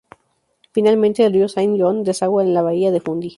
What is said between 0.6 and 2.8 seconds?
Finalmente, el río Saint John desagua en la